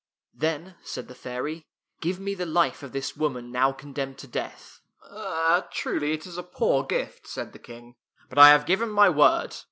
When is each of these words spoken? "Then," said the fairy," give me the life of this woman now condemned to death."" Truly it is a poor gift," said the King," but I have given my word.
"Then," 0.33 0.77
said 0.81 1.07
the 1.07 1.13
fairy," 1.13 1.63
give 2.01 2.19
me 2.19 2.33
the 2.33 2.47
life 2.47 2.81
of 2.81 2.91
this 2.91 3.15
woman 3.15 3.51
now 3.51 3.71
condemned 3.71 4.17
to 4.17 4.27
death."" 4.27 4.81
Truly 5.73 6.13
it 6.13 6.25
is 6.25 6.39
a 6.39 6.41
poor 6.41 6.83
gift," 6.83 7.27
said 7.27 7.53
the 7.53 7.59
King," 7.59 7.93
but 8.27 8.39
I 8.39 8.49
have 8.49 8.65
given 8.65 8.89
my 8.89 9.09
word. 9.09 9.55